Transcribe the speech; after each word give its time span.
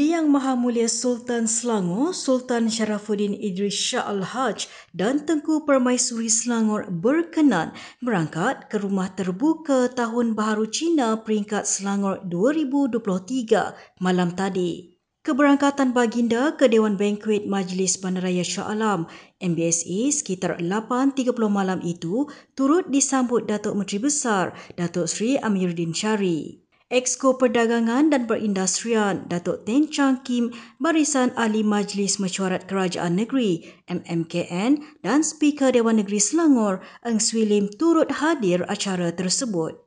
Duli 0.00 0.16
Yang 0.16 0.32
Maha 0.32 0.56
Mulia 0.56 0.88
Sultan 0.88 1.44
Selangor, 1.44 2.16
Sultan 2.16 2.72
Sharafuddin 2.72 3.36
Idris 3.36 3.76
Shah 3.76 4.08
Al-Haj 4.08 4.64
dan 4.96 5.28
Tengku 5.28 5.68
Permaisuri 5.68 6.32
Selangor 6.32 6.88
berkenan 6.88 7.76
berangkat 8.00 8.72
ke 8.72 8.80
Rumah 8.80 9.12
Terbuka 9.12 9.92
Tahun 9.92 10.32
Baharu 10.32 10.72
Cina 10.72 11.20
peringkat 11.20 11.68
Selangor 11.68 12.24
2023 12.24 14.00
malam 14.00 14.32
tadi. 14.32 14.96
Keberangkatan 15.20 15.92
baginda 15.92 16.56
ke 16.56 16.64
Dewan 16.72 16.96
Bankuet 16.96 17.44
Majlis 17.44 18.00
Bandaraya 18.00 18.40
Shah 18.40 18.72
Alam 18.72 19.04
MBSA 19.36 20.16
sekitar 20.16 20.64
8.30 20.64 21.28
malam 21.52 21.84
itu 21.84 22.24
turut 22.56 22.88
disambut 22.88 23.44
Datuk 23.44 23.76
Menteri 23.76 24.00
Besar 24.00 24.56
Datuk 24.80 25.12
Seri 25.12 25.36
Amiruddin 25.36 25.92
Syari. 25.92 26.69
Exco 26.90 27.38
Perdagangan 27.38 28.10
dan 28.10 28.26
Perindustrian 28.26 29.30
Datuk 29.30 29.62
Ten 29.62 29.86
Chang 29.86 30.26
Kim 30.26 30.50
Barisan 30.82 31.30
Ahli 31.38 31.62
Majlis 31.62 32.18
Mesyuarat 32.18 32.66
Kerajaan 32.66 33.14
Negeri 33.14 33.62
MMKN 33.86 34.82
dan 35.06 35.22
Speaker 35.22 35.70
Dewan 35.70 36.02
Negeri 36.02 36.18
Selangor 36.18 36.82
Eng 37.06 37.22
Swee 37.22 37.46
Lim 37.46 37.70
turut 37.70 38.10
hadir 38.18 38.66
acara 38.66 39.14
tersebut. 39.14 39.78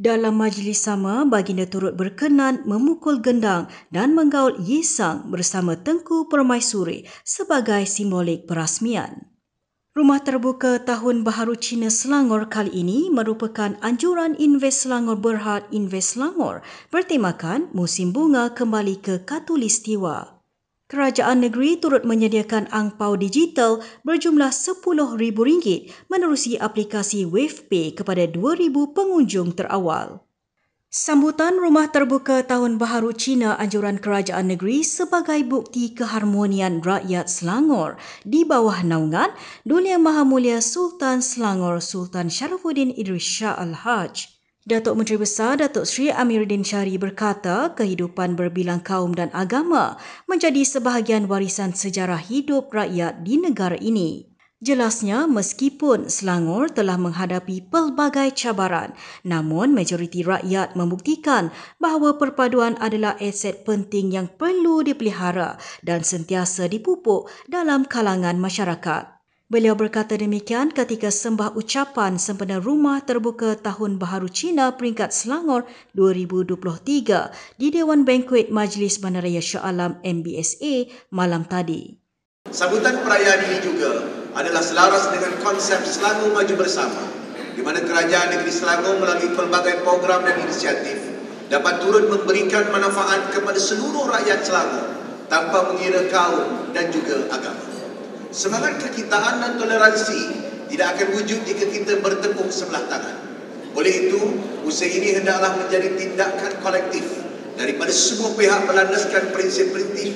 Dalam 0.00 0.40
majlis 0.40 0.80
sama, 0.80 1.28
baginda 1.28 1.68
turut 1.68 1.92
berkenan 1.92 2.64
memukul 2.64 3.20
gendang 3.20 3.68
dan 3.92 4.16
menggaul 4.16 4.56
Yisang 4.58 5.28
bersama 5.28 5.76
Tengku 5.76 6.26
Permaisuri 6.32 7.04
sebagai 7.20 7.84
simbolik 7.84 8.48
perasmian. 8.48 9.33
Rumah 9.94 10.26
terbuka 10.26 10.82
Tahun 10.82 11.22
Baharu 11.22 11.54
Cina 11.54 11.86
Selangor 11.86 12.50
kali 12.50 12.82
ini 12.82 13.14
merupakan 13.14 13.78
anjuran 13.78 14.34
Invest 14.42 14.82
Selangor 14.82 15.22
Berhad 15.22 15.70
Invest 15.70 16.18
Selangor 16.18 16.66
bertemakan 16.90 17.70
musim 17.70 18.10
bunga 18.10 18.50
kembali 18.50 18.98
ke 18.98 19.22
Katulistiwa. 19.22 20.42
Kerajaan 20.90 21.46
negeri 21.46 21.78
turut 21.78 22.02
menyediakan 22.02 22.74
angpau 22.74 23.14
digital 23.14 23.86
berjumlah 24.02 24.50
RM10,000 24.50 25.38
menerusi 26.10 26.58
aplikasi 26.58 27.22
WavePay 27.30 27.94
kepada 27.94 28.26
2,000 28.26 28.74
pengunjung 28.98 29.54
terawal. 29.54 30.26
Sambutan 30.94 31.58
Rumah 31.58 31.90
Terbuka 31.90 32.46
Tahun 32.46 32.78
Baharu 32.78 33.10
Cina 33.18 33.58
Anjuran 33.58 33.98
Kerajaan 33.98 34.46
Negeri 34.46 34.86
sebagai 34.86 35.42
bukti 35.42 35.90
keharmonian 35.90 36.86
rakyat 36.86 37.26
Selangor 37.26 37.98
di 38.22 38.46
bawah 38.46 38.78
naungan 38.86 39.34
Duli 39.66 39.90
Yang 39.90 40.06
Maha 40.06 40.22
Mulia 40.22 40.62
Sultan 40.62 41.18
Selangor 41.18 41.82
Sultan 41.82 42.30
Sharafuddin 42.30 42.94
Idris 42.94 43.26
Shah 43.26 43.58
Al-Haj. 43.58 44.38
Datuk 44.70 44.94
Menteri 44.94 45.18
Besar 45.18 45.58
Datuk 45.58 45.82
Seri 45.82 46.14
Amiruddin 46.14 46.62
Syari 46.62 46.94
berkata 46.94 47.74
kehidupan 47.74 48.38
berbilang 48.38 48.78
kaum 48.78 49.18
dan 49.18 49.34
agama 49.34 49.98
menjadi 50.30 50.62
sebahagian 50.62 51.26
warisan 51.26 51.74
sejarah 51.74 52.22
hidup 52.22 52.70
rakyat 52.70 53.26
di 53.26 53.42
negara 53.42 53.74
ini. 53.82 54.33
Jelasnya, 54.62 55.26
meskipun 55.26 56.06
Selangor 56.06 56.70
telah 56.70 56.94
menghadapi 56.94 57.66
pelbagai 57.74 58.38
cabaran, 58.38 58.94
namun 59.26 59.74
majoriti 59.74 60.22
rakyat 60.22 60.78
membuktikan 60.78 61.50
bahawa 61.82 62.14
perpaduan 62.16 62.78
adalah 62.78 63.18
aset 63.18 63.66
penting 63.66 64.14
yang 64.14 64.30
perlu 64.30 64.86
dipelihara 64.86 65.58
dan 65.82 66.06
sentiasa 66.06 66.70
dipupuk 66.70 67.26
dalam 67.50 67.82
kalangan 67.82 68.38
masyarakat. 68.38 69.14
Beliau 69.44 69.76
berkata 69.76 70.16
demikian 70.16 70.72
ketika 70.72 71.12
sembah 71.12 71.52
ucapan 71.52 72.16
sempena 72.16 72.56
Rumah 72.56 73.04
Terbuka 73.04 73.60
Tahun 73.60 74.00
Baharu 74.00 74.32
Cina 74.32 74.72
peringkat 74.72 75.12
Selangor 75.12 75.68
2023 75.92 77.60
di 77.60 77.68
Dewan 77.68 78.08
Bankuet 78.08 78.48
Majlis 78.48 78.96
Bandaraya 78.98 79.44
Shah 79.44 79.60
Alam 79.60 80.00
MBSA 80.00 80.88
malam 81.12 81.44
tadi. 81.44 82.00
Sambutan 82.48 83.04
perayaan 83.04 83.40
ini 83.44 83.58
juga 83.60 84.23
adalah 84.34 84.60
selaras 84.60 85.14
dengan 85.14 85.38
konsep 85.46 85.78
Selangor 85.86 86.34
Maju 86.34 86.54
Bersama 86.58 87.06
di 87.54 87.62
mana 87.62 87.78
kerajaan 87.78 88.34
negeri 88.34 88.50
Selangor 88.50 88.98
melalui 88.98 89.30
pelbagai 89.30 89.86
program 89.86 90.26
dan 90.26 90.42
inisiatif 90.42 90.98
dapat 91.46 91.78
turut 91.78 92.10
memberikan 92.10 92.66
manfaat 92.74 93.30
kepada 93.30 93.54
seluruh 93.54 94.10
rakyat 94.10 94.42
Selangor 94.42 94.90
tanpa 95.30 95.70
mengira 95.70 96.02
kaum 96.10 96.74
dan 96.74 96.90
juga 96.90 97.30
agama. 97.30 97.62
Semangat 98.34 98.82
kekitaan 98.82 99.38
dan 99.38 99.52
toleransi 99.54 100.20
tidak 100.66 100.98
akan 100.98 101.08
wujud 101.14 101.46
jika 101.46 101.70
kita 101.70 102.02
bertepuk 102.02 102.50
sebelah 102.50 102.82
tangan. 102.90 103.22
Oleh 103.78 104.10
itu, 104.10 104.18
usaha 104.66 104.90
ini 104.90 105.14
hendaklah 105.14 105.54
menjadi 105.54 105.94
tindakan 105.94 106.58
kolektif 106.58 107.06
daripada 107.54 107.94
semua 107.94 108.34
pihak 108.34 108.66
melandaskan 108.66 109.30
prinsip-prinsip 109.30 110.14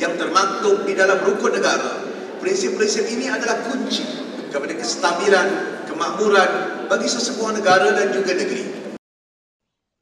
yang 0.00 0.16
termaktub 0.16 0.88
di 0.88 0.96
dalam 0.96 1.20
rukun 1.20 1.52
negara 1.52 2.07
prinsip-prinsip 2.38 3.04
ini 3.10 3.30
adalah 3.30 3.60
kunci 3.66 4.06
kepada 4.48 4.74
kestabilan, 4.74 5.48
kemakmuran 5.86 6.50
bagi 6.88 7.08
sesebuah 7.10 7.60
negara 7.60 7.92
dan 7.92 8.10
juga 8.10 8.32
negeri. 8.32 8.78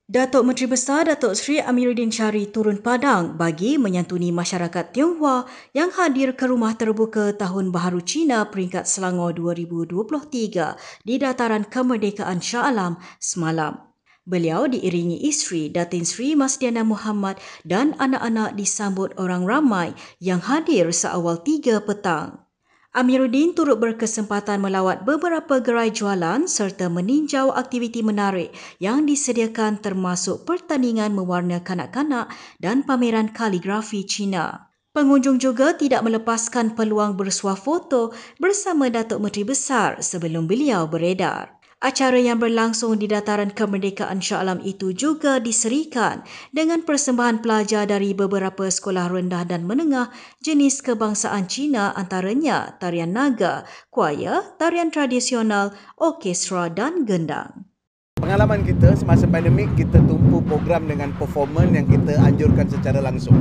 Datuk 0.06 0.46
Menteri 0.46 0.70
Besar 0.70 1.02
Datuk 1.10 1.34
Seri 1.34 1.58
Amiruddin 1.58 2.14
Syari 2.14 2.46
turun 2.54 2.78
padang 2.78 3.34
bagi 3.34 3.74
menyantuni 3.74 4.30
masyarakat 4.30 4.94
Tionghoa 4.94 5.50
yang 5.74 5.90
hadir 5.90 6.38
ke 6.38 6.46
rumah 6.46 6.78
terbuka 6.78 7.34
Tahun 7.34 7.74
Baharu 7.74 7.98
Cina 8.06 8.46
peringkat 8.46 8.86
Selangor 8.86 9.34
2023 9.34 11.02
di 11.02 11.14
dataran 11.18 11.66
kemerdekaan 11.66 12.38
Shah 12.38 12.70
Alam 12.70 13.02
semalam. 13.18 13.85
Beliau 14.26 14.66
diiringi 14.66 15.22
isteri 15.22 15.70
Datin 15.70 16.02
Sri 16.02 16.34
Masdiana 16.34 16.82
Muhammad 16.82 17.38
dan 17.62 17.94
anak-anak 18.02 18.58
disambut 18.58 19.14
orang 19.22 19.46
ramai 19.46 19.94
yang 20.18 20.42
hadir 20.42 20.90
seawal 20.90 21.38
tiga 21.46 21.78
petang. 21.78 22.42
Amiruddin 22.90 23.54
turut 23.54 23.78
berkesempatan 23.78 24.58
melawat 24.58 25.06
beberapa 25.06 25.62
gerai 25.62 25.94
jualan 25.94 26.50
serta 26.50 26.90
meninjau 26.90 27.54
aktiviti 27.54 28.02
menarik 28.02 28.50
yang 28.82 29.06
disediakan 29.06 29.78
termasuk 29.78 30.42
pertandingan 30.42 31.14
mewarna 31.14 31.62
kanak-kanak 31.62 32.26
dan 32.58 32.82
pameran 32.82 33.30
kaligrafi 33.30 34.02
Cina. 34.02 34.74
Pengunjung 34.96 35.38
juga 35.38 35.76
tidak 35.76 36.02
melepaskan 36.02 36.74
peluang 36.74 37.14
bersuah 37.20 37.54
foto 37.54 38.16
bersama 38.42 38.90
Datuk 38.90 39.22
Menteri 39.22 39.44
Besar 39.44 40.00
sebelum 40.00 40.48
beliau 40.48 40.88
beredar. 40.88 41.55
Acara 41.86 42.18
yang 42.18 42.42
berlangsung 42.42 42.98
di 42.98 43.06
dataran 43.06 43.54
kemerdekaan 43.54 44.18
Shah 44.18 44.42
Alam 44.42 44.58
itu 44.66 44.90
juga 44.90 45.38
diserikan 45.38 46.26
dengan 46.50 46.82
persembahan 46.82 47.46
pelajar 47.46 47.86
dari 47.86 48.10
beberapa 48.10 48.66
sekolah 48.66 49.06
rendah 49.06 49.46
dan 49.46 49.62
menengah 49.70 50.10
jenis 50.42 50.82
kebangsaan 50.82 51.46
Cina 51.46 51.94
antaranya 51.94 52.74
tarian 52.82 53.14
naga, 53.14 53.62
kuaya, 53.94 54.42
tarian 54.58 54.90
tradisional, 54.90 55.78
orkestra 55.94 56.66
dan 56.74 57.06
gendang. 57.06 57.70
Pengalaman 58.18 58.66
kita 58.66 58.98
semasa 58.98 59.30
pandemik 59.30 59.70
kita 59.78 60.02
tumpu 60.10 60.42
program 60.42 60.90
dengan 60.90 61.14
performan 61.14 61.70
yang 61.70 61.86
kita 61.86 62.18
anjurkan 62.18 62.66
secara 62.66 62.98
langsung. 62.98 63.38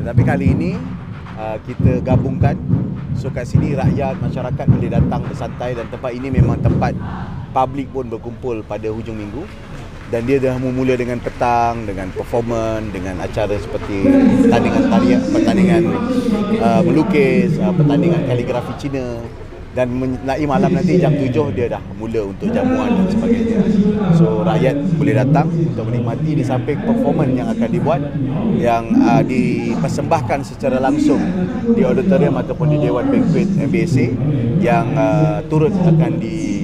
Tetapi 0.00 0.22
kali 0.24 0.56
ini 0.56 0.80
uh, 1.40 1.56
kita 1.64 2.04
gabungkan. 2.04 2.54
So 3.16 3.32
kat 3.32 3.48
sini 3.48 3.72
rakyat 3.72 4.20
masyarakat 4.20 4.66
boleh 4.68 4.90
datang 4.92 5.24
bersantai 5.24 5.72
dan 5.72 5.88
tempat 5.88 6.12
ini 6.12 6.28
memang 6.28 6.60
tempat 6.60 6.92
publik 7.50 7.88
pun 7.90 8.06
berkumpul 8.12 8.60
pada 8.68 8.92
hujung 8.92 9.16
minggu. 9.16 9.48
Dan 10.10 10.26
dia 10.26 10.42
dah 10.42 10.58
memula 10.58 10.98
dengan 10.98 11.22
petang 11.22 11.86
dengan 11.86 12.10
performance 12.10 12.90
dengan 12.90 13.22
acara 13.22 13.54
seperti 13.54 14.10
pertandingan 14.42 14.84
tarian 14.90 15.20
pertandingan 15.22 15.82
uh, 16.58 16.82
melukis 16.82 17.54
uh, 17.62 17.70
pertandingan 17.70 18.26
kaligrafi 18.26 18.74
Cina 18.74 19.22
dan 19.70 19.86
naik 20.26 20.50
malam 20.50 20.74
nanti 20.74 20.98
jam 20.98 21.14
7 21.14 21.30
dia 21.54 21.66
dah 21.70 21.82
mula 21.94 22.26
untuk 22.26 22.50
jamuan 22.50 22.90
dan 22.90 23.06
sebagainya 23.06 23.58
so 24.18 24.42
rakyat 24.42 24.76
boleh 24.98 25.14
datang 25.14 25.46
untuk 25.46 25.84
menikmati 25.86 26.30
di 26.34 26.44
samping 26.44 26.78
performance 26.82 27.34
yang 27.38 27.48
akan 27.54 27.68
dibuat 27.70 28.00
yang 28.58 28.84
uh, 28.98 29.22
dipersembahkan 29.22 30.38
secara 30.42 30.82
langsung 30.82 31.22
di 31.70 31.86
auditorium 31.86 32.34
ataupun 32.34 32.66
di 32.74 32.78
Dewan 32.82 33.06
Banquet 33.14 33.46
MBSA 33.46 34.06
yang 34.58 34.90
uh, 34.98 35.38
turut 35.46 35.70
akan 35.86 36.18
di 36.18 36.60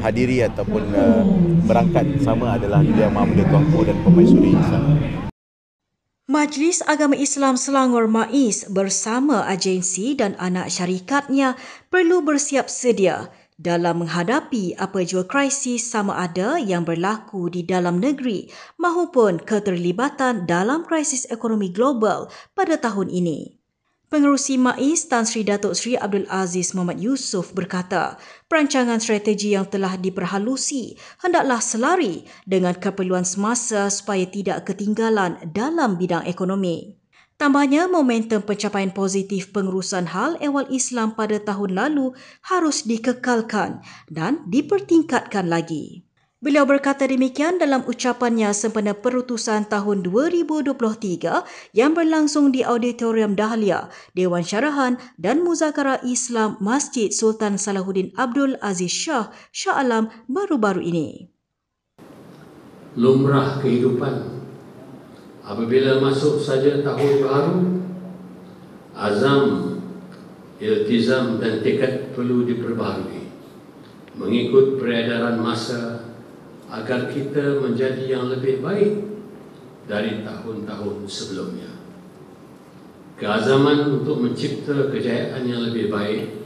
hadiri 0.00 0.42
ataupun 0.48 0.82
uh, 0.96 1.22
berangkat 1.68 2.18
sama 2.24 2.56
adalah 2.56 2.80
Yang 2.80 3.12
Maha 3.12 3.26
Mulia 3.28 3.46
Tuanku 3.46 3.80
dan 3.84 3.96
Pemaisuri 4.02 4.56
Islam. 4.56 4.84
Majlis 6.30 6.78
Agama 6.86 7.18
Islam 7.18 7.58
Selangor 7.58 8.06
MAIS 8.06 8.70
bersama 8.70 9.42
agensi 9.50 10.14
dan 10.14 10.38
anak 10.38 10.70
syarikatnya 10.70 11.58
perlu 11.90 12.22
bersiap 12.22 12.70
sedia 12.70 13.34
dalam 13.58 14.06
menghadapi 14.06 14.78
apa 14.78 15.02
jua 15.02 15.26
krisis 15.26 15.90
sama 15.90 16.22
ada 16.22 16.54
yang 16.54 16.86
berlaku 16.86 17.50
di 17.50 17.66
dalam 17.66 17.98
negeri 17.98 18.46
maupun 18.78 19.42
keterlibatan 19.42 20.46
dalam 20.46 20.86
krisis 20.86 21.26
ekonomi 21.34 21.66
global 21.74 22.30
pada 22.54 22.78
tahun 22.78 23.10
ini. 23.10 23.59
Pengerusi 24.10 24.58
MAIS 24.58 25.06
Tan 25.06 25.22
Sri 25.22 25.46
Datuk 25.46 25.70
Sri 25.78 25.94
Abdul 25.94 26.26
Aziz 26.26 26.74
Muhammad 26.74 26.98
Yusof 26.98 27.54
berkata, 27.54 28.18
perancangan 28.50 28.98
strategi 28.98 29.54
yang 29.54 29.70
telah 29.70 29.94
diperhalusi 29.94 30.98
hendaklah 31.22 31.62
selari 31.62 32.26
dengan 32.42 32.74
keperluan 32.74 33.22
semasa 33.22 33.86
supaya 33.86 34.26
tidak 34.26 34.66
ketinggalan 34.66 35.38
dalam 35.54 35.94
bidang 35.94 36.26
ekonomi. 36.26 36.98
Tambahnya, 37.38 37.86
momentum 37.86 38.42
pencapaian 38.42 38.90
positif 38.90 39.54
pengurusan 39.54 40.10
hal 40.10 40.34
ehwal 40.42 40.66
Islam 40.74 41.14
pada 41.14 41.38
tahun 41.38 41.78
lalu 41.78 42.10
harus 42.50 42.82
dikekalkan 42.82 43.78
dan 44.10 44.42
dipertingkatkan 44.50 45.46
lagi. 45.46 46.02
Beliau 46.40 46.64
berkata 46.64 47.04
demikian 47.04 47.60
dalam 47.60 47.84
ucapannya 47.84 48.48
sempena 48.56 48.96
perutusan 48.96 49.68
tahun 49.68 50.00
2023 50.08 50.72
yang 51.76 51.92
berlangsung 51.92 52.48
di 52.48 52.64
Auditorium 52.64 53.36
Dahlia, 53.36 53.92
Dewan 54.16 54.40
Syarahan 54.40 54.96
dan 55.20 55.44
Muzakara 55.44 56.00
Islam 56.00 56.56
Masjid 56.56 57.12
Sultan 57.12 57.60
Salahuddin 57.60 58.16
Abdul 58.16 58.56
Aziz 58.64 58.88
Shah 58.88 59.28
Shah 59.52 59.84
Alam 59.84 60.08
baru-baru 60.32 60.80
ini. 60.80 61.28
Lumrah 62.96 63.60
kehidupan 63.60 64.40
apabila 65.44 66.00
masuk 66.00 66.40
saja 66.40 66.80
tahun 66.80 67.12
baru 67.20 67.56
azam 68.96 69.76
iltizam 70.56 71.36
dan 71.36 71.60
tekad 71.60 72.16
perlu 72.16 72.48
diperbaharui 72.48 73.28
mengikut 74.16 74.80
peredaran 74.80 75.36
masa 75.36 76.09
agar 76.70 77.10
kita 77.10 77.58
menjadi 77.58 78.16
yang 78.18 78.30
lebih 78.30 78.62
baik 78.62 79.02
dari 79.90 80.22
tahun-tahun 80.22 80.96
sebelumnya 81.10 81.70
keazaman 83.18 84.00
untuk 84.00 84.22
mencipta 84.22 84.88
kejayaan 84.88 85.44
yang 85.44 85.60
lebih 85.66 85.92
baik 85.92 86.40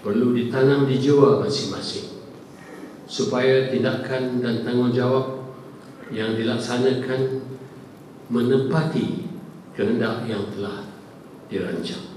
perlu 0.00 0.32
ditanam 0.32 0.86
di 0.88 0.96
jiwa 0.96 1.42
masing-masing 1.44 2.22
supaya 3.04 3.68
tindakan 3.68 4.40
dan 4.40 4.64
tanggungjawab 4.64 5.50
yang 6.08 6.36
dilaksanakan 6.36 7.44
menepati 8.32 9.28
kehendak 9.72 10.24
yang 10.28 10.44
telah 10.52 10.84
dirancang. 11.48 12.16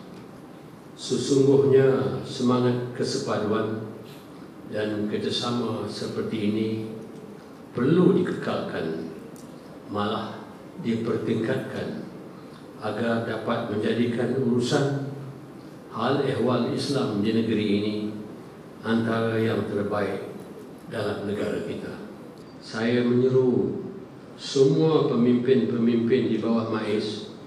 Sesungguhnya 0.96 2.20
semangat 2.28 2.92
kesepaduan 2.96 3.91
dan 4.72 5.12
kerjasama 5.12 5.84
seperti 5.86 6.38
ini 6.52 6.68
perlu 7.76 8.16
dikekalkan 8.16 9.12
malah 9.92 10.40
dipertingkatkan 10.80 12.08
agar 12.82 13.28
dapat 13.28 13.70
menjadikan 13.70 14.34
urusan 14.42 15.12
hal 15.92 16.24
ehwal 16.24 16.72
Islam 16.72 17.20
di 17.20 17.36
negeri 17.36 17.66
ini 17.84 17.96
antara 18.82 19.38
yang 19.38 19.68
terbaik 19.70 20.34
dalam 20.90 21.30
negara 21.30 21.62
kita. 21.68 22.10
Saya 22.64 23.06
menyeru 23.06 23.84
semua 24.40 25.06
pemimpin-pemimpin 25.12 26.32
di 26.34 26.38
bawah 26.42 26.74
MAIS 26.74 27.38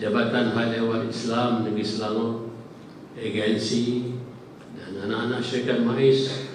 Jabatan 0.00 0.56
Hal 0.56 0.72
Ehwal 0.72 1.04
Islam 1.06 1.68
Negeri 1.68 1.84
Selangor 1.84 2.48
agensi 3.12 4.11
dan 4.92 5.08
anak-anak 5.08 5.40
syarikat 5.40 5.80
MAIS 5.80 6.52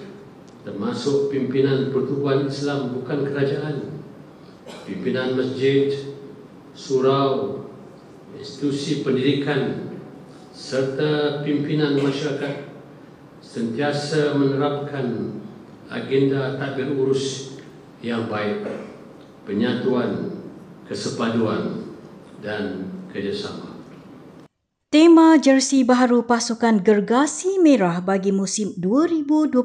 termasuk 0.62 1.26
pimpinan 1.34 1.90
pertubuhan 1.90 2.46
Islam 2.46 2.94
bukan 2.94 3.26
kerajaan 3.26 3.98
pimpinan 4.86 5.34
masjid 5.34 5.90
surau 6.78 7.66
institusi 8.38 9.02
pendidikan 9.02 9.90
serta 10.54 11.42
pimpinan 11.42 11.98
masyarakat 11.98 12.70
sentiasa 13.42 14.38
menerapkan 14.38 15.38
agenda 15.90 16.54
tadbir 16.60 16.94
urus 16.94 17.56
yang 18.04 18.30
baik 18.30 18.62
penyatuan, 19.48 20.44
kesepaduan 20.84 21.88
dan 22.44 22.92
kerjasama. 23.08 23.77
Tema 24.88 25.36
jersey 25.36 25.84
baharu 25.84 26.24
pasukan 26.24 26.80
Gergasi 26.80 27.60
Merah 27.60 28.00
bagi 28.00 28.32
musim 28.32 28.72
2023 28.80 29.60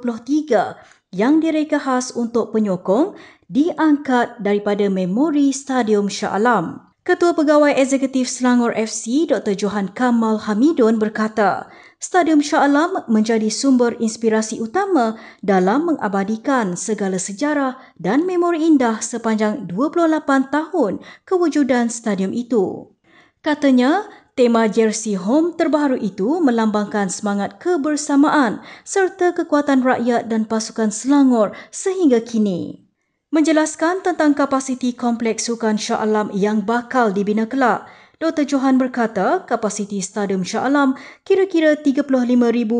yang 1.15 1.39
direka 1.39 1.79
khas 1.79 2.11
untuk 2.11 2.51
penyokong 2.51 3.15
diangkat 3.47 4.43
daripada 4.43 4.91
memori 4.91 5.55
Stadium 5.55 6.11
Shah 6.11 6.35
Alam. 6.35 6.91
Ketua 7.07 7.31
Pegawai 7.31 7.71
Eksekutif 7.71 8.27
Selangor 8.27 8.75
FC 8.75 9.23
Dr. 9.31 9.55
Johan 9.55 9.95
Kamal 9.95 10.43
Hamidun 10.43 10.99
berkata, 10.99 11.71
Stadium 12.03 12.43
Shah 12.43 12.67
Alam 12.67 13.07
menjadi 13.07 13.47
sumber 13.47 13.95
inspirasi 14.03 14.59
utama 14.59 15.15
dalam 15.39 15.87
mengabadikan 15.87 16.75
segala 16.75 17.15
sejarah 17.15 17.79
dan 17.95 18.27
memori 18.27 18.67
indah 18.67 18.99
sepanjang 18.99 19.71
28 19.71 20.51
tahun 20.51 20.99
kewujudan 21.23 21.87
stadium 21.87 22.35
itu. 22.35 22.92
Katanya, 23.43 24.07
tema 24.39 24.71
jersey 24.71 25.19
home 25.19 25.51
terbaru 25.59 25.99
itu 25.99 26.39
melambangkan 26.39 27.11
semangat 27.11 27.59
kebersamaan 27.59 28.63
serta 28.87 29.35
kekuatan 29.35 29.83
rakyat 29.83 30.31
dan 30.31 30.47
pasukan 30.47 30.95
Selangor 30.95 31.51
sehingga 31.67 32.23
kini. 32.23 32.87
Menjelaskan 33.35 33.99
tentang 33.99 34.31
kapasiti 34.31 34.95
kompleks 34.95 35.51
sukan 35.51 35.75
Shah 35.75 35.99
Alam 35.99 36.31
yang 36.31 36.63
bakal 36.63 37.11
dibina 37.11 37.43
kelak, 37.43 37.83
Dr. 38.23 38.47
Johan 38.47 38.79
berkata 38.79 39.43
kapasiti 39.43 39.99
Stadium 39.99 40.47
Shah 40.47 40.63
Alam 40.63 40.95
kira-kira 41.27 41.75
35,000 41.75 42.23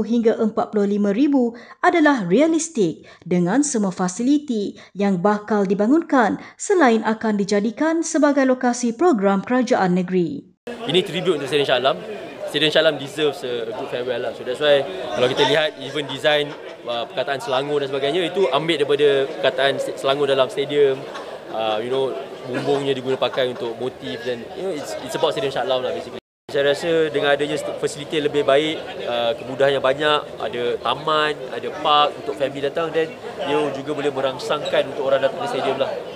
hingga 0.07 0.39
45,000 0.39 1.83
adalah 1.83 2.23
realistik 2.23 3.03
dengan 3.27 3.67
semua 3.67 3.91
fasiliti 3.91 4.79
yang 4.95 5.19
bakal 5.19 5.67
dibangunkan 5.67 6.39
selain 6.55 7.03
akan 7.03 7.35
dijadikan 7.35 7.99
sebagai 7.99 8.47
lokasi 8.47 8.95
program 8.95 9.43
kerajaan 9.43 9.99
negeri. 9.99 10.52
Ini 10.83 10.99
tribute 10.99 11.39
untuk 11.39 11.47
Stadium 11.47 11.67
Shah 11.67 11.79
Alam. 11.79 11.95
Stadium 12.51 12.71
Shah 12.71 12.83
Alam 12.83 12.95
deserves 12.99 13.39
a 13.47 13.71
good 13.71 13.87
farewell 13.87 14.19
lah. 14.19 14.31
So 14.35 14.43
that's 14.43 14.59
why 14.59 14.83
kalau 15.15 15.27
kita 15.31 15.47
lihat 15.47 15.79
even 15.79 16.03
design 16.11 16.51
uh, 16.83 17.07
perkataan 17.07 17.39
Selangor 17.39 17.79
dan 17.79 17.87
sebagainya 17.87 18.27
itu 18.27 18.51
ambil 18.51 18.75
daripada 18.75 19.23
perkataan 19.27 19.79
Selangor 19.79 20.27
dalam 20.27 20.51
stadium 20.51 20.99
uh, 21.55 21.79
you 21.79 21.87
know 21.87 22.11
bumbungnya 22.51 22.91
diguna 22.91 23.15
pakai 23.15 23.55
untuk 23.55 23.79
motif 23.79 24.19
dan 24.27 24.43
you 24.59 24.63
know 24.67 24.73
it's 24.75 24.91
it's 25.07 25.15
about 25.15 25.31
stadium 25.31 25.55
Shah 25.55 25.63
lah 25.63 25.79
basically. 25.87 26.19
Saya 26.51 26.75
rasa 26.75 27.09
dengan 27.09 27.33
adanya 27.33 27.57
fasiliti 27.81 28.19
lebih 28.19 28.43
baik, 28.43 29.07
uh, 29.07 29.33
kemudahan 29.39 29.79
yang 29.79 29.83
banyak, 29.83 30.19
ada 30.37 30.63
taman, 30.83 31.33
ada 31.49 31.69
park 31.79 32.11
untuk 32.19 32.35
family 32.35 32.59
datang 32.59 32.91
dan 32.91 33.07
ia 33.47 33.59
juga 33.71 33.91
boleh 33.95 34.11
merangsangkan 34.11 34.91
untuk 34.91 35.07
orang 35.07 35.23
datang 35.23 35.41
ke 35.43 35.47
stadium 35.47 35.79
lah. 35.79 36.12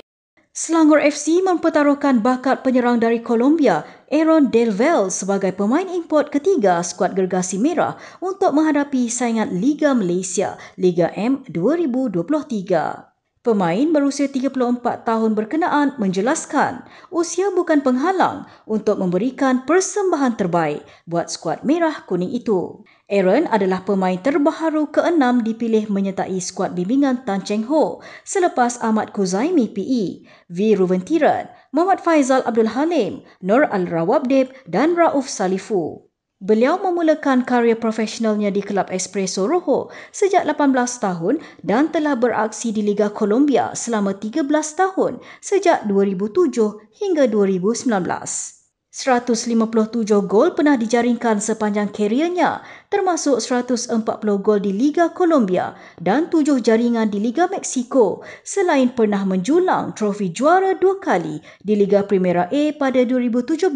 Selangor 0.57 0.97
FC 1.05 1.37
mempertaruhkan 1.45 2.25
bakat 2.25 2.65
penyerang 2.65 2.97
dari 2.97 3.21
Colombia, 3.21 3.85
Aaron 4.09 4.49
Delvel 4.49 5.13
sebagai 5.13 5.53
pemain 5.53 5.85
import 5.85 6.33
ketiga 6.33 6.81
skuad 6.81 7.13
Gergasi 7.13 7.61
Merah 7.61 7.93
untuk 8.25 8.57
menghadapi 8.57 9.05
saingan 9.05 9.53
Liga 9.53 9.93
Malaysia, 9.93 10.57
Liga 10.73 11.13
M 11.13 11.45
2023. 11.45 13.06
Pemain 13.47 13.87
berusia 13.95 14.27
34 14.27 15.07
tahun 15.07 15.31
berkenaan 15.31 15.95
menjelaskan 15.95 16.83
usia 17.07 17.47
bukan 17.55 17.79
penghalang 17.79 18.43
untuk 18.67 18.99
memberikan 18.99 19.63
persembahan 19.63 20.35
terbaik 20.35 20.83
buat 21.07 21.31
skuad 21.31 21.63
merah 21.63 22.03
kuning 22.03 22.35
itu. 22.35 22.83
Aaron 23.07 23.47
adalah 23.47 23.87
pemain 23.87 24.19
terbaharu 24.19 24.91
keenam 24.91 25.47
dipilih 25.47 25.87
menyertai 25.87 26.35
skuad 26.43 26.75
bimbingan 26.75 27.23
Tan 27.23 27.39
Cheng 27.39 27.63
Ho 27.71 28.03
selepas 28.27 28.83
Ahmad 28.83 29.15
Kuzaimi 29.15 29.71
PE, 29.71 30.27
V. 30.51 30.75
Ruventiran, 30.75 31.47
Muhammad 31.71 32.03
Faizal 32.03 32.43
Abdul 32.43 32.75
Halim, 32.75 33.23
Nur 33.39 33.63
Al-Rawabdeb 33.63 34.51
dan 34.67 34.99
Rauf 34.99 35.31
Salifu. 35.31 36.06
Beliau 36.37 36.77
memulakan 36.77 37.41
karya 37.41 37.73
profesionalnya 37.73 38.53
di 38.53 38.61
Kelab 38.61 38.93
Espresso 38.93 39.49
Rojo 39.49 39.89
sejak 40.13 40.45
18 40.45 40.69
tahun 41.01 41.41
dan 41.65 41.89
telah 41.89 42.13
beraksi 42.13 42.69
di 42.69 42.85
Liga 42.85 43.09
Colombia 43.09 43.73
selama 43.73 44.13
13 44.13 44.45
tahun 44.77 45.17
sejak 45.41 45.89
2007 45.89 46.93
hingga 47.01 47.25
2019. 47.25 48.56
157 48.97 50.25
gol 50.25 50.57
pernah 50.57 50.73
dijaringkan 50.73 51.37
sepanjang 51.37 51.93
kariernya 51.93 52.65
termasuk 52.89 53.37
140 53.37 53.93
gol 54.41 54.57
di 54.57 54.73
Liga 54.73 55.13
Colombia 55.13 55.77
dan 56.01 56.33
7 56.33 56.57
jaringan 56.65 57.05
di 57.05 57.21
Liga 57.21 57.45
Mexico 57.45 58.25
selain 58.41 58.89
pernah 58.89 59.21
menjulang 59.21 59.93
trofi 59.93 60.33
juara 60.33 60.73
dua 60.73 60.97
kali 60.97 61.37
di 61.61 61.77
Liga 61.77 62.09
Primera 62.09 62.49
A 62.49 62.63
pada 62.73 63.05
2017 63.05 63.69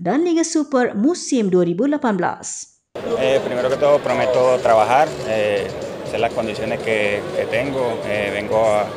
dan 0.00 0.24
Liga 0.24 0.40
Super 0.40 0.96
musim 0.96 1.52
2018. 1.52 2.96
Eh, 3.20 3.44
primero 3.44 3.68
que 3.68 3.76
todo 3.76 4.00
prometo 4.00 4.56
trabajar, 4.64 5.04
eh, 5.28 5.68
las 6.16 6.32
condiciones 6.32 6.80
que, 6.80 7.20
que 7.36 7.44
tengo, 7.52 8.00
eh, 8.08 8.32
vengo 8.32 8.56
a 8.56 8.88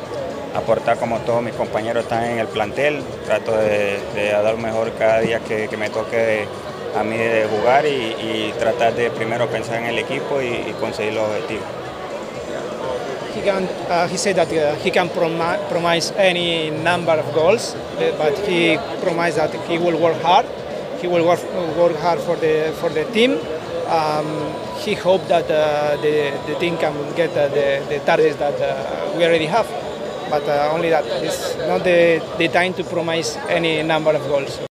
aportar 0.56 0.98
como 0.98 1.18
todos 1.20 1.42
mis 1.42 1.54
compañeros 1.54 2.04
están 2.04 2.24
en 2.24 2.38
el 2.38 2.46
plantel, 2.46 3.02
trato 3.24 3.56
de, 3.56 4.00
de 4.14 4.30
dar 4.30 4.54
lo 4.54 4.58
mejor 4.58 4.92
cada 4.98 5.20
día 5.20 5.40
que, 5.40 5.68
que 5.68 5.76
me 5.76 5.90
toque 5.90 6.46
a 6.98 7.02
mí 7.02 7.16
de 7.16 7.46
jugar 7.46 7.86
y, 7.86 7.88
y, 7.88 8.54
tratar 8.58 8.94
de 8.94 9.10
primero 9.10 9.46
pensar 9.48 9.76
en 9.76 9.86
el 9.86 9.98
equipo 9.98 10.40
y, 10.40 10.46
y 10.46 10.74
conseguir 10.80 11.12
los 11.12 11.28
objetivos. 11.28 11.64
He, 13.34 13.42
can, 13.42 13.64
uh, 13.90 14.08
he 14.08 14.16
said 14.16 14.36
that 14.36 14.50
uh, 14.50 14.74
he 14.82 14.90
can 14.90 15.10
promi 15.10 15.58
promise 15.68 16.10
any 16.16 16.70
number 16.70 17.12
of 17.12 17.34
goals, 17.34 17.76
but 18.18 18.36
he 18.48 18.78
promised 19.02 19.36
that 19.36 19.52
he 19.68 19.76
will 19.78 19.98
work 20.00 20.20
hard 20.22 20.46
he 21.00 21.06
will 21.06 21.26
work, 21.26 21.42
work 21.76 21.96
hard 21.96 22.20
for 22.20 22.36
the 22.36 22.74
for 22.80 22.88
the 22.90 23.04
team. 23.12 23.38
Um, 23.88 24.52
he 24.78 24.94
hoped 24.94 25.28
that 25.28 25.44
uh, 25.50 25.96
the 26.02 26.32
the 26.46 26.54
team 26.58 26.76
can 26.78 26.94
get 27.14 27.30
uh, 27.30 27.48
the 27.48 27.84
the 27.88 27.98
targets 28.00 28.36
that 28.36 28.58
uh, 28.60 29.16
we 29.16 29.24
already 29.24 29.46
have, 29.46 29.66
but 30.30 30.44
uh, 30.48 30.72
only 30.74 30.90
that 30.90 31.06
it's 31.22 31.54
not 31.66 31.82
the 31.84 32.22
the 32.38 32.48
time 32.48 32.74
to 32.74 32.82
promise 32.84 33.38
any 33.48 33.82
number 33.82 34.12
of 34.14 34.22
goals. 34.26 34.66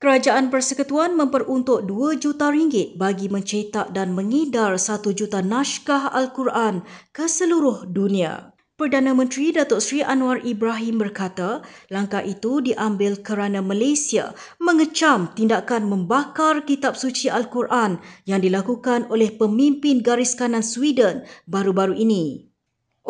Kerajaan 0.00 0.48
Persekutuan 0.48 1.12
memperuntuk 1.12 1.84
2 1.84 2.16
juta 2.16 2.48
ringgit 2.48 2.96
bagi 2.96 3.28
mencetak 3.28 3.92
dan 3.92 4.16
mengidar 4.16 4.80
1 4.80 5.12
juta 5.12 5.44
naskah 5.44 6.08
Al-Quran 6.08 6.80
ke 7.12 7.28
seluruh 7.28 7.84
dunia. 7.84 8.56
Perdana 8.80 9.12
Menteri 9.12 9.52
Datuk 9.52 9.84
Seri 9.84 10.00
Anwar 10.00 10.40
Ibrahim 10.40 11.04
berkata, 11.04 11.60
langkah 11.92 12.24
itu 12.24 12.64
diambil 12.64 13.20
kerana 13.20 13.60
Malaysia 13.60 14.32
mengecam 14.56 15.28
tindakan 15.36 15.84
membakar 15.84 16.64
kitab 16.64 16.96
suci 16.96 17.28
Al-Quran 17.28 18.00
yang 18.24 18.40
dilakukan 18.40 19.04
oleh 19.12 19.36
pemimpin 19.36 20.00
garis 20.00 20.32
kanan 20.32 20.64
Sweden 20.64 21.28
baru-baru 21.44 21.92
ini. 21.92 22.49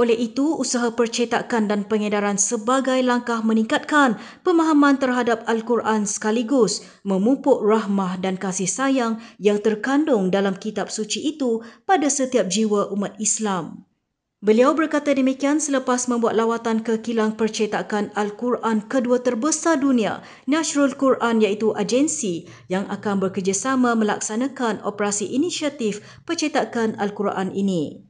Oleh 0.00 0.16
itu, 0.16 0.56
usaha 0.56 0.88
percetakan 0.96 1.68
dan 1.68 1.84
pengedaran 1.84 2.40
sebagai 2.40 2.96
langkah 3.04 3.44
meningkatkan 3.44 4.16
pemahaman 4.40 4.96
terhadap 4.96 5.44
Al-Quran 5.44 6.08
sekaligus 6.08 6.80
memupuk 7.04 7.60
rahmah 7.60 8.16
dan 8.16 8.40
kasih 8.40 8.64
sayang 8.64 9.20
yang 9.36 9.60
terkandung 9.60 10.32
dalam 10.32 10.56
kitab 10.56 10.88
suci 10.88 11.36
itu 11.36 11.60
pada 11.84 12.08
setiap 12.08 12.48
jiwa 12.48 12.88
umat 12.96 13.12
Islam. 13.20 13.84
Beliau 14.40 14.72
berkata 14.72 15.12
demikian 15.12 15.60
selepas 15.60 16.08
membuat 16.08 16.32
lawatan 16.32 16.80
ke 16.80 16.96
kilang 17.04 17.36
percetakan 17.36 18.08
Al-Quran 18.16 18.88
kedua 18.88 19.20
terbesar 19.20 19.84
dunia, 19.84 20.24
Nashrul 20.48 20.96
Quran 20.96 21.44
iaitu 21.44 21.76
agensi 21.76 22.48
yang 22.72 22.88
akan 22.88 23.20
bekerjasama 23.20 23.92
melaksanakan 24.00 24.80
operasi 24.80 25.28
inisiatif 25.28 26.00
percetakan 26.24 26.96
Al-Quran 26.96 27.52
ini. 27.52 28.09